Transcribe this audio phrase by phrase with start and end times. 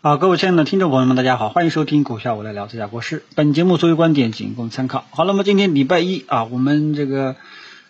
[0.00, 3.24] 好，各位亲爱的听众朋友们，大家好，欢迎收听股票我来聊这家国事。
[3.34, 5.04] 本节目所有观点仅供参考。
[5.10, 7.34] 好了，那么今天礼拜一啊，我们这个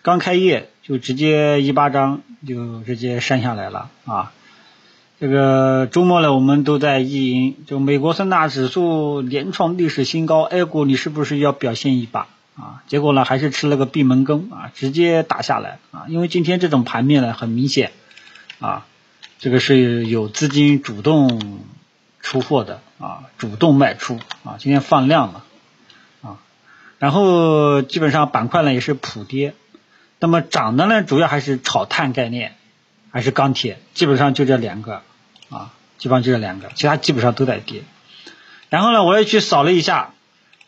[0.01, 4.33] 刚开业就直接一巴掌就直接扇下来了啊。
[5.21, 12.83] 这个周末呢，我们都在意淫，就美国三大指数连创历史新高，A 股你是不是要表现一把啊？
[12.87, 16.07] 结果呢，还是吃了个闭门羹啊，直接打下来啊。
[16.09, 17.93] 因为今天这种盘面呢，很明显
[18.61, 18.87] 啊，
[19.39, 21.61] 这个是有资金主动。
[22.29, 25.45] 出货的啊，主动卖出啊，今天放量了
[26.21, 26.37] 啊，
[26.99, 29.55] 然后基本上板块呢也是普跌，
[30.19, 32.55] 那么涨的呢主要还是炒碳概念，
[33.11, 35.01] 还是钢铁，基本上就这两个
[35.49, 37.85] 啊，基本上就这两个，其他基本上都在跌。
[38.69, 40.11] 然后呢，我也去扫了一下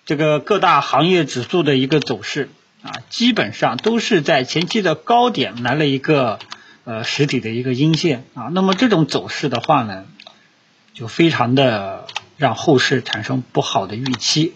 [0.07, 2.49] 这个各大行业指数的一个走势
[2.83, 6.39] 啊，基本上都是在前期的高点来了一个
[6.85, 10.07] 呃实体的一个阴线啊，那么这种走势的话呢。
[10.93, 14.55] 就非常的让后市产生不好的预期，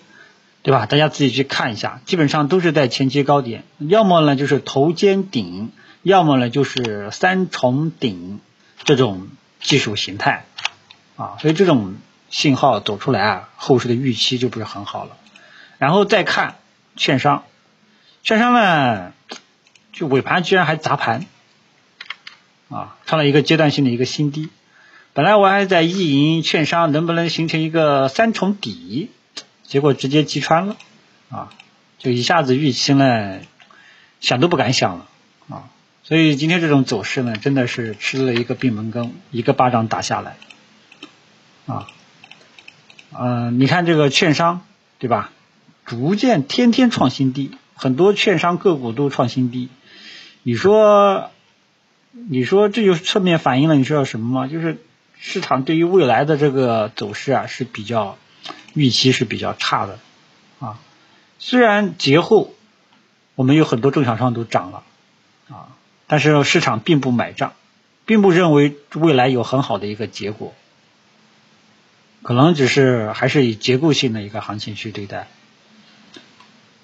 [0.63, 0.87] 对吧？
[0.87, 5.71] 大家自己去看一下，基本上都是在前期高点，要么呢就是头肩顶，
[6.03, 8.41] 要么呢就是三重顶
[8.85, 9.29] 这种
[9.61, 10.45] 技术形态
[11.17, 11.95] 啊，所以这种
[12.31, 15.17] 信号走出来啊，后市的预期就不是很好了。
[15.79, 16.57] 然后再看
[16.97, 17.45] 券商，
[18.23, 19.13] 券商呢
[19.93, 21.27] 就尾盘居然还砸盘
[22.69, 24.49] 啊，创了一个阶段性的一个新低。
[25.15, 29.11] 本来我还在意淫券商能不能形成一个三重底，
[29.63, 30.77] 结果直接击穿了，
[31.31, 31.51] 啊，
[31.99, 33.39] 就一下子预期呢，
[34.21, 35.07] 想都不敢想了，
[35.49, 35.71] 啊，
[36.03, 40.37] 所以今天这种走势呢，真的是吃了一个闭门羹，一个巴掌打下来，
[41.67, 41.87] 啊，
[43.17, 44.63] 嗯，你看这个券商，
[44.99, 45.31] 对吧？
[45.85, 49.69] 逐渐天天创新低，很多券商个股都创新低，
[50.43, 51.31] 你说，
[52.11, 54.49] 你说这就侧面反映了你知道什么吗？
[54.49, 54.77] 就是。
[55.19, 58.19] 市场对于未来的这个走势啊是比较
[58.75, 59.99] 预期是比较差的
[60.61, 60.79] 啊。
[61.39, 62.53] 虽然节后
[63.35, 64.83] 我们有很多中小商都涨了
[65.49, 65.69] 啊，
[66.07, 67.53] 但是市场并不买账，
[68.07, 70.55] 并不认为未来有很好的一个结果，
[72.23, 75.27] 可能只是还是以结构性的一个行情去对待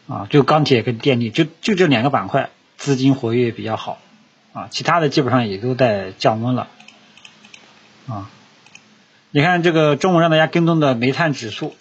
[0.08, 0.26] 啊。
[0.28, 3.98] 就钢铁跟电力，就就这两个板块资金活跃比较好
[4.52, 6.68] 啊，其他的基本上也都在降温了。
[8.08, 8.28] 啊，
[9.30, 11.76] 你看这个中午让大家跟踪的煤炭指数，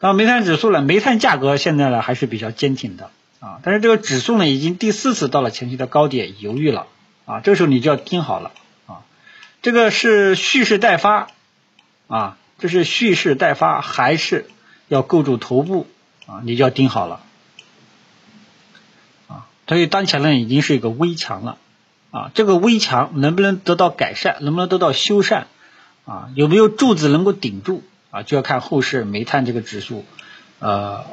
[0.00, 3.10] 那煤炭指数呢，煤炭价格现在呢还是比较坚挺的
[3.40, 6.86] 啊，但是这个指数呢已经第四次到了前期的高点犹豫了
[7.26, 8.52] 啊，这个时候你就要盯好了
[8.86, 9.04] 啊，
[9.60, 11.28] 这个是蓄势待发
[12.08, 14.48] 啊，这是蓄势待发还是
[14.88, 15.86] 要构筑头部
[16.26, 17.20] 啊，你就要盯好了
[19.28, 21.58] 啊，所以当前呢已经是一个微强了
[22.12, 25.44] 啊，这个微强能不能得到改善，能不能得到修缮？
[26.06, 28.22] 啊，有没有柱子能够顶住啊？
[28.22, 30.04] 就要看后市煤炭这个指数，
[30.60, 31.04] 呃，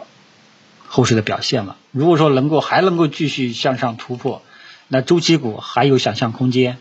[0.86, 1.78] 后市的表现了。
[1.90, 4.44] 如果说能够还能够继续向上突破，
[4.88, 6.78] 那周期股还有想象空间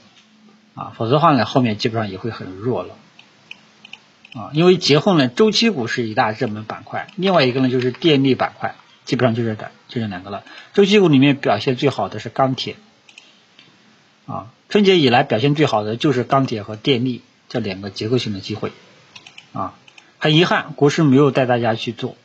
[0.74, 0.92] 啊。
[0.94, 2.96] 否则的话呢，后面基本上也会很弱了
[4.34, 4.50] 啊。
[4.52, 8.74] 因为节后呢，周期股是一大热门板块，另外一个呢就是电力板块，
[9.06, 10.44] 基本上就是这就这两个了。
[10.74, 12.76] 周期股里面表现最好的是钢铁
[14.26, 17.22] 啊，春节以来表现最好的就是钢铁和电力。
[17.52, 18.72] 这两个结构性的机会
[19.52, 19.74] 啊，
[20.18, 22.16] 很遗憾，国师没有带大家去做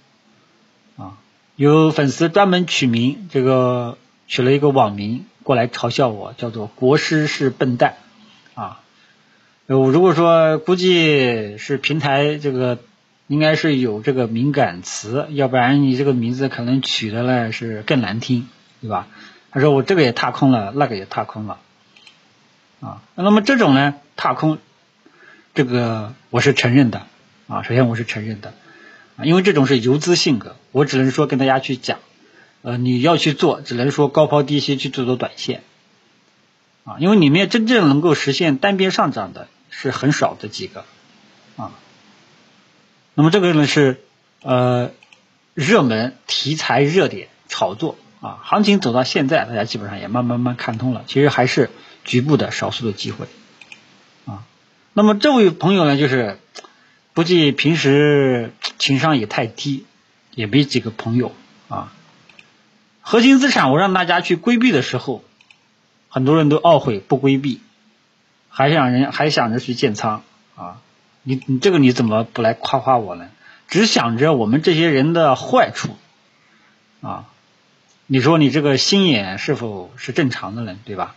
[0.95, 1.17] 啊。
[1.57, 3.97] 有粉丝专门取名，这个
[4.29, 7.95] 取了一个网名过来嘲笑我，叫做“国师是笨蛋”
[8.55, 8.79] 啊。
[9.65, 12.79] 我如果说估计是平台这个
[13.27, 18.47] 应该是有这个敏感词，要不然你这个名字可能取的呢是更难听，
[18.79, 19.09] 对吧？
[19.51, 21.59] 他说我这个也踏空了，那个也踏空了
[22.79, 23.01] 啊。
[23.15, 24.57] 那么这种呢，踏空。
[25.57, 27.07] 这个我是承认的
[27.47, 28.53] 啊，首先我是承认的
[29.15, 31.97] 啊，因为这种是游资性格，我只能说跟大家去讲，
[32.61, 35.63] 呃，你要去做，只能说高抛低吸去做做短线
[36.83, 40.85] 啊，因为里面真正能够实现单边上涨的是很少的几个
[41.55, 41.71] 啊。
[43.15, 43.99] 那么这个呢是
[44.43, 44.91] 呃
[45.55, 51.71] 热门题材热点炒作啊，行情走到现在，大家基本上也慢慢慢看通了，其实还是
[52.03, 53.25] 局部的少数的机会。
[54.97, 56.39] 那么这位朋友呢，就是
[57.13, 59.85] 估计平时情商也太低，
[60.33, 61.33] 也没几个朋友
[61.69, 61.93] 啊。
[63.01, 65.23] 核心资产我让大家去规避的时候，
[66.09, 67.61] 很多人都懊悔不规避，
[68.49, 70.23] 还想人还想着去建仓
[70.55, 70.81] 啊。
[71.21, 73.29] 你你这个你怎么不来夸夸我呢？
[73.67, 75.95] 只想着我们这些人的坏处
[77.01, 77.25] 啊。
[78.07, 81.15] 你说你这个心眼是否是正常的呢，对吧？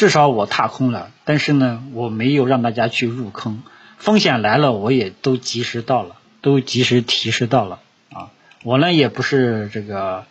[0.00, 3.62] 至少我踏空了，但是呢，我没有让大家去入坑，
[3.98, 7.80] 风险来了，我也都及时到了，都及时提示到了
[8.10, 8.30] 啊。
[8.62, 10.24] 我呢也不是这个，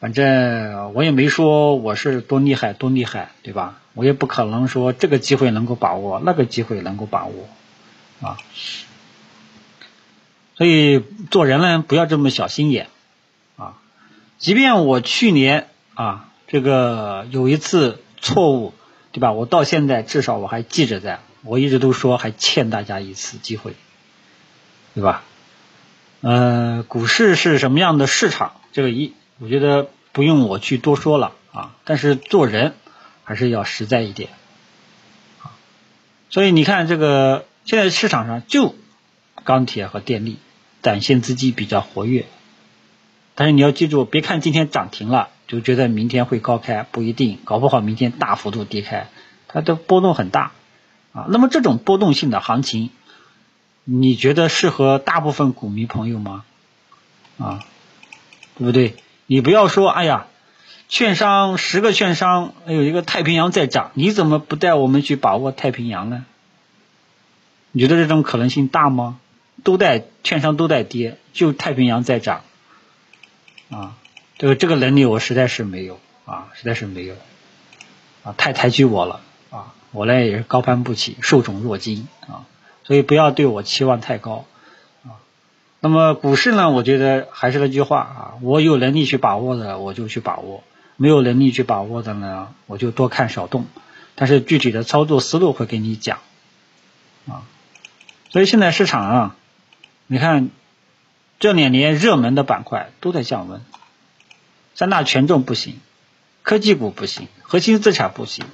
[0.00, 3.78] 反正我也没说我是多厉害多厉害，对吧？
[3.92, 7.46] 我也不可能说这个机会能够把握，那个机会能够把握
[8.22, 8.38] 啊。
[10.56, 12.88] 所以做人呢，不要这么小心眼
[13.58, 13.74] 啊。
[14.38, 18.72] 即便我去年啊，这个有一次错误，
[19.14, 19.30] 对吧？
[19.30, 23.76] 我到现在至少我还记着在，我一直都说还欠大家一次机会，
[24.92, 25.22] 对吧？
[26.20, 28.60] 呃，股市是什么样的市场？
[28.72, 31.76] 这个一，我觉得不用我去多说了啊。
[31.84, 32.74] 但是做人
[33.22, 34.30] 还是要实在一点
[35.42, 35.54] 啊。
[36.30, 38.74] 所以你看，这个现在市场上就
[39.44, 40.38] 钢铁和电力。
[40.82, 42.26] 短线资金比较活跃，
[43.34, 49.08] 但是你要记住，别看今天涨停了就觉得明天会高开，不一定，搞不好明天大幅度跌开，
[49.48, 50.52] 它的波动很大
[51.12, 51.26] 啊。
[51.28, 52.90] 那么这种波动性的行情，
[53.84, 56.44] 你觉得适合大部分股民朋友吗？
[57.38, 57.64] 啊，
[58.56, 58.94] 对不对？
[59.26, 60.26] 你不要说，哎呀，
[60.88, 66.24] 券商十个券商有一个太平洋在涨，你怎么不带我们去把握太平洋呢？
[67.72, 69.18] 你觉得这种可能性大吗？
[69.64, 72.42] 都在券商都在跌，就太平洋在涨，
[73.74, 73.96] 啊，
[74.38, 77.14] 这个这个能力我实在是没有啊，实在是没有，
[78.22, 82.46] 啊，太抬举我了啊，我呢也是高攀不起，受宠若惊啊，
[82.84, 84.44] 所以不要对我期望太高
[85.04, 85.18] 啊。
[85.80, 90.62] 那么股市呢，我觉得还是那句话啊，我有能力去把握的我就去把握，
[90.96, 93.66] 没有能力去把握的呢，我就多看少动，
[94.14, 96.20] 但是具体的操作思路会给你讲
[97.26, 97.42] 啊。
[98.30, 99.36] 所以现在市场啊。
[100.06, 100.50] 你看，
[101.44, 103.60] 这两年热门的板块都在降温，
[104.74, 105.78] 三大权重不行，
[106.42, 108.46] 科技股不行，核心资产不行，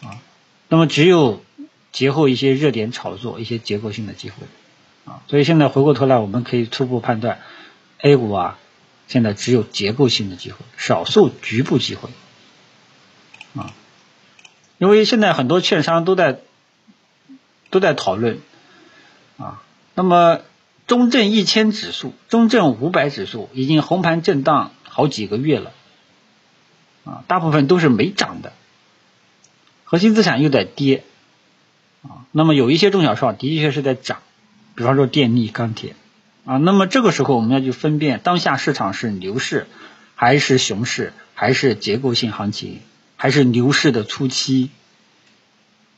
[0.00, 0.22] 啊，
[0.68, 1.42] 那么只有
[1.90, 4.36] 节后一些热点炒作，一些结构性的机会，
[5.06, 7.40] 啊，所以现在回过头来，我们可以初步判断
[7.98, 8.56] ，A 股啊，
[9.08, 12.10] 现在只有结构性的机会，少数局部机会，
[13.56, 13.74] 啊，
[14.78, 16.38] 因为现在很多券商都在
[17.70, 18.38] 都在讨论。
[19.36, 19.62] 啊，
[19.94, 20.42] 那么
[20.90, 25.70] 中证一千指数、中证五百指数已经红盘震荡好几个月了，
[27.04, 28.52] 啊，大部分都是没涨的，
[29.84, 31.04] 核心资产又在跌，
[32.02, 34.18] 啊，那么有一些中小创的确是在涨，
[34.74, 35.94] 比方说电力、钢铁，
[36.44, 39.68] 啊，那么这个时候我们要去分辨当下市场是牛市
[40.16, 42.80] 还是熊市，还是结构性行情，
[43.14, 44.70] 还是牛市的初期。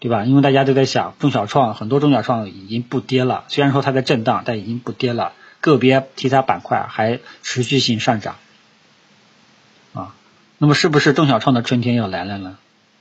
[0.02, 0.24] 对吧？
[0.24, 5.32] 因为大家都在想，中小创很多中小创已经不跌了，虽然说它在震荡，但已经不跌了。
[5.60, 8.34] 个别题材板块还持续性上涨，
[9.94, 10.12] 啊，
[10.58, 12.58] 那么是不是中小创的春天要来了呢？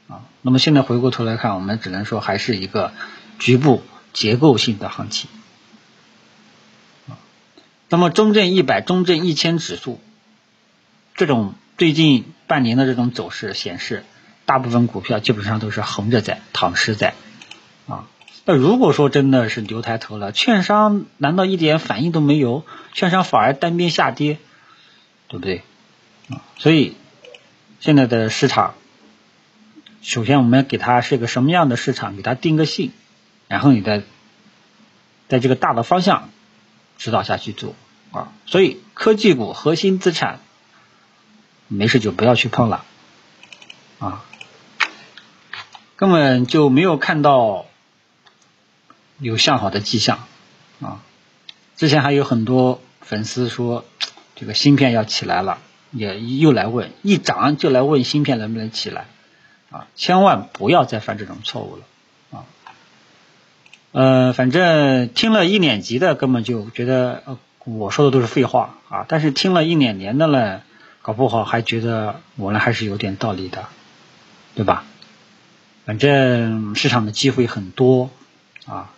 [0.10, 2.94] 啊，那么现在回过头来看，我们只能说还是一个
[3.40, 3.82] 局部
[4.14, 5.28] 结构性的行情。
[7.10, 7.18] 啊，
[7.90, 10.00] 那么中证一百、中证一千指数
[11.16, 14.06] 这种最近半年的这种走势显示。
[14.52, 17.14] 大部分股票基本上都是横着在躺尸在
[17.88, 18.06] 啊。
[18.44, 22.66] 那如果说真的是牛抬头了，券商难道一点反应都没有？
[22.92, 24.40] 券商反而单边下跌，
[25.30, 25.64] 对不对？
[26.30, 26.98] 啊，所以
[27.80, 28.74] 现在的市场，
[30.02, 32.92] 首先我们要给它是一个什么样的市场，给它定个性，
[33.48, 34.04] 然后你再
[35.30, 36.30] 在这个大的方向
[36.98, 37.74] 指导下去做
[38.12, 38.34] 啊。
[38.46, 40.42] 所以科技股、核心资产，
[41.70, 42.84] 没事就不要去碰了
[44.00, 44.26] 啊。
[46.02, 47.68] 根本就没有看到
[49.20, 50.24] 有向好的迹象
[50.82, 51.04] 啊！
[51.78, 53.86] 之前还有很多粉丝说
[54.34, 55.60] 这个芯片要起来了，
[55.92, 59.06] 也又来问，一涨就来问芯片能不能起来
[59.70, 59.86] 啊！
[59.96, 61.84] 千万不要再犯这种错误了
[62.32, 62.46] 啊！
[63.92, 67.22] 呃，反正听了一年级的根本就觉得
[67.64, 70.64] 我说的都是废话啊，但是听了一两年的呢，
[71.04, 73.68] 搞不好还觉得我呢还是有点道理的，
[74.56, 74.84] 对吧？
[75.92, 78.10] 反正市场的机会很多
[78.66, 78.94] 啊，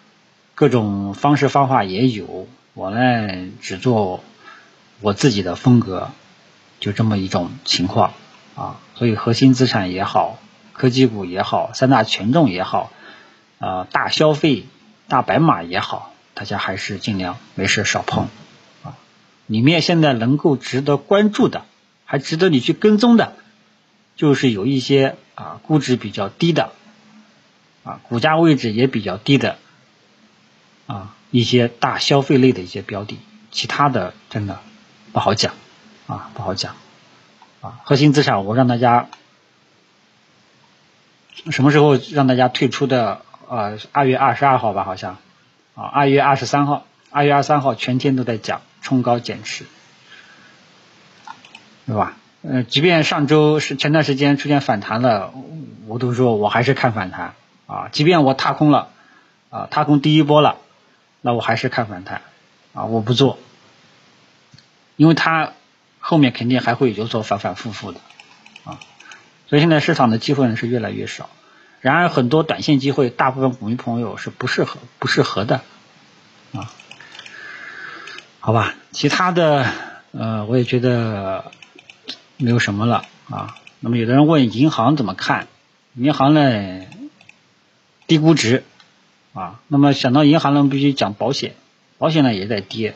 [0.54, 4.24] 各种方式方法也有，我呢只做
[5.02, 6.12] 我自己的风格，
[6.80, 8.14] 就这么一种情况
[8.56, 8.80] 啊。
[8.94, 10.38] 所以核心资产也好，
[10.72, 12.92] 科技股也好，三大权重也好，
[13.58, 14.68] 啊大消费、
[15.08, 18.28] 大白马也好，大家还是尽量没事少碰
[18.84, 18.96] 啊。
[19.48, 21.66] 里面现在能够值得关注的，
[22.06, 23.34] 还值得你去跟踪的，
[24.16, 26.72] 就是有一些啊估值比较低的。
[27.84, 29.58] 啊，股价位置也比较低的
[30.88, 33.20] 啊，一些大消费类的一些标的，
[33.52, 34.60] 其他的真的
[35.12, 35.54] 不好讲
[36.08, 36.76] 啊，不好讲
[37.62, 37.80] 啊。
[37.84, 39.10] 核心资产我让大家
[41.50, 45.18] 什么时候让大家退出的啊二月二十二号吧，好像
[45.76, 49.66] 啊二月二十三号，二月二十三号全天都在讲冲高减持，
[51.86, 52.16] 对吧？
[52.44, 55.34] 呃，即便上周是前段时间出现反弹了，
[55.88, 57.34] 我都说我还是看反弹
[57.74, 57.90] 啊。
[57.92, 58.90] 即便我踏空了
[59.50, 60.58] 啊，踏空第一波了，
[61.22, 62.22] 那我还是看反弹
[62.74, 63.40] 啊，我不做，
[64.96, 65.54] 因为它
[66.00, 68.00] 后面肯定还会有所反反复复的
[68.64, 68.80] 啊。
[69.48, 71.30] 所以现在市场的机会呢是越来越少。
[71.82, 75.62] 然而很多短线机会，大部分股民朋友是不适合不适合的
[76.54, 76.72] 啊。
[78.40, 79.66] 好吧，其他的
[80.12, 81.52] 呃，我也觉得。
[82.36, 83.56] 没有什么了啊。
[83.80, 85.48] 那么有的人问银行怎么看？
[85.94, 86.42] 银行呢
[88.14, 88.64] 低估值
[89.34, 89.60] 啊。
[89.68, 91.56] 那么想到银行呢，必须讲保险，
[91.98, 92.94] 保险呢也在跌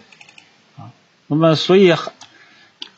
[0.77, 0.93] 啊。
[1.25, 1.95] 那么所以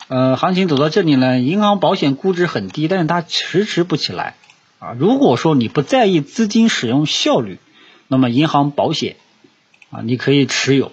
[0.09, 4.35] 呃，行情走到这里呢，银行保险估值很低，但是它迟迟不起来
[4.79, 4.93] 啊。
[4.99, 7.59] 如果说你不在意资金使用效率，
[8.09, 9.15] 那么银行保险
[9.91, 10.91] 啊，你可以持有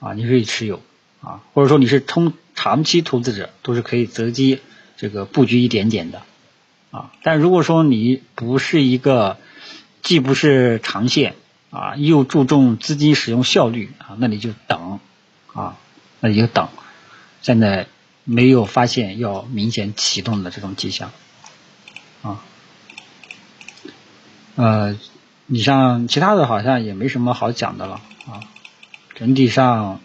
[0.00, 0.82] 啊，你可以持有
[1.22, 4.60] 啊，或者说你是冲长期投资者，都是可以择机。
[4.96, 6.22] 这个布局一点点的
[6.90, 9.36] 啊，但如果说你不是一个
[10.02, 11.34] 既不是长线
[11.70, 15.00] 啊，又注重资金使用效率啊，那你就等
[15.52, 15.76] 啊，
[16.20, 16.68] 那你就等。
[17.42, 17.86] 现在
[18.24, 21.10] 没有发现要明显启动的这种迹象
[22.22, 22.40] 啊，
[24.56, 24.98] 呃，
[25.46, 28.40] 你像其他的好像也没什么好讲的了啊。
[29.14, 30.00] 整体上，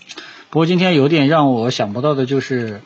[0.50, 2.82] 不过今天有点让我想不到的就是。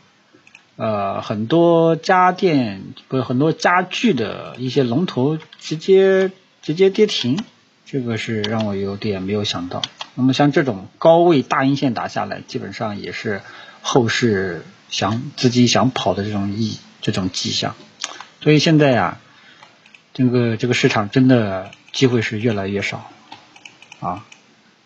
[0.79, 6.29] 呃，很多家电不是很多家具的一些龙头直接
[6.67, 7.41] 直接跌停，
[7.85, 9.81] 这个是让我有点没有想到。
[10.15, 13.41] 那么像这种高位大阴线打下来，基本上也是
[13.81, 17.73] 后市想资金想跑的这种意这种迹象。
[18.41, 19.19] 所以现在呀，
[20.13, 23.09] 这个这个市场真的机会是越来越少
[24.01, 24.25] 啊！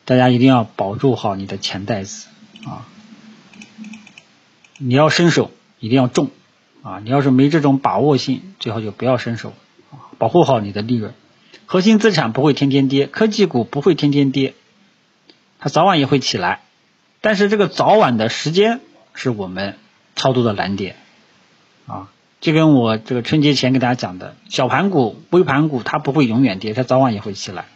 [0.05, 2.27] 大家一定要保住好你的钱袋子
[2.63, 2.85] 啊！
[4.77, 5.49] 你要伸手。
[5.79, 6.29] 一定要重
[6.83, 7.01] 啊！
[7.03, 9.51] 你要是没这种把握性，最好就不要伸手！
[10.19, 11.15] 保护好你的利润。
[11.71, 14.55] 核心资产不会天天跌，科技股不会天天跌，
[15.57, 16.59] 它早晚也会起来。
[17.21, 18.81] 但是这个早晚的时间
[19.13, 19.77] 是我们
[20.17, 20.97] 操作的难点
[21.87, 22.09] 啊！
[22.41, 27.67] 就跟我这个春节前给大家讲的，小盘股、微盘股它不会永远跌，它早晚也会起来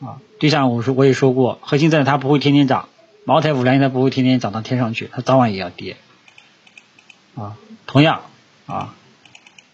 [0.00, 0.18] 啊！
[0.40, 2.88] 就像我说，我也说过，核心资产它不会天天涨，
[3.22, 5.96] 茅台、五粮液它不会天天涨到天上去，它早晚也要跌。
[7.36, 7.54] 啊，
[7.86, 8.22] 同样
[8.66, 8.96] 啊，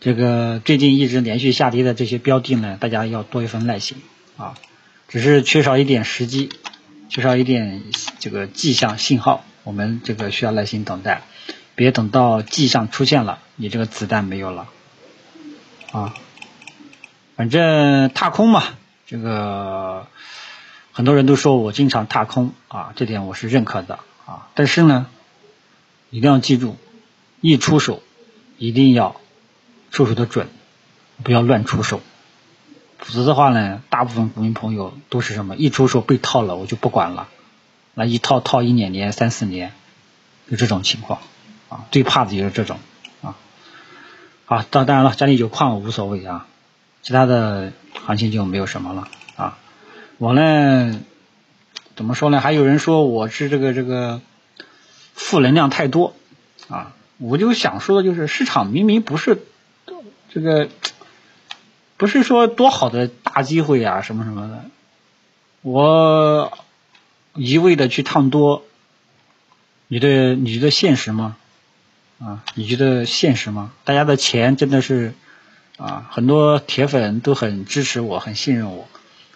[0.04, 3.98] 这个最近一直连续下跌的这些标的呢，大家要多一份耐心
[4.36, 4.54] 啊，
[5.06, 6.50] 只是缺少一点时机，
[7.08, 7.84] 缺少一点
[8.18, 11.22] 这个迹象信号，我们这个需要耐心等待，
[11.76, 14.68] 别等到迹象出现了，你这个子弹没有了
[15.92, 16.14] 啊。
[17.36, 18.64] 反正踏空嘛，
[19.06, 20.08] 这个
[20.90, 25.06] 很多人都说我经常踏空啊，这点我是认可的啊，但是呢，
[26.10, 26.76] 一定要记住。
[27.40, 28.02] 一出手，
[28.58, 29.20] 一定要
[29.92, 30.48] 出手的准，
[31.22, 32.00] 不要乱出手，
[32.98, 35.54] 否则的话呢，大部分股民朋友都是什么？
[35.54, 37.28] 一出手被套了，我就不管了，
[37.92, 39.72] 那一套套一年年三四年，
[40.50, 41.20] 就这种情况
[41.68, 42.78] 啊，最怕的就是这种
[43.20, 43.36] 啊。
[44.46, 46.46] 好，当当然了，家里有矿无所谓啊，
[47.02, 47.72] 其他的
[48.06, 49.58] 行情就没有什么了啊。
[50.16, 51.00] 我呢，
[51.96, 52.40] 怎么说呢？
[52.40, 54.22] 还有人说我是这个这个
[55.12, 56.14] 负能量太多
[56.68, 56.94] 啊。
[57.18, 59.44] 我就想说的就是，市场明明不是
[60.32, 60.68] 这个，
[61.96, 64.64] 不是说多好的大机会啊，什么什么的，
[65.60, 66.56] 我
[67.34, 68.64] 一味的去唱多，
[69.88, 71.36] 你的你觉得现实吗？
[72.18, 73.72] 啊，你觉得现实吗？
[73.84, 75.12] 大家的钱真的是
[75.76, 78.88] 啊，很多铁粉都很支持我，很信任我，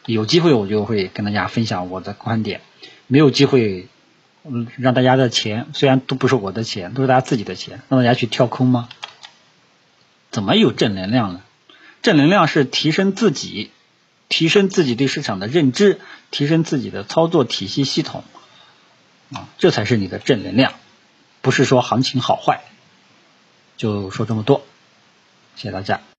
[0.07, 2.61] 有机会我就会跟大家分享我的观点，
[3.07, 3.89] 没有机会。
[4.49, 8.89] 嗯，让大家的钱虽然都不是我的钱，都是大家自己的钱，让大家去跳空吗？
[10.37, 11.41] 怎么有正能量呢？
[12.03, 13.71] 正能量是提升自己，
[14.29, 15.99] 提升自己对市场的认知，
[16.31, 18.23] 提升自己的操作体系系统
[19.33, 20.75] 啊，这才是你的正能量，
[21.41, 22.65] 不是说行情好坏。
[23.79, 24.67] 就说这么多，
[25.55, 26.03] 谢谢大家。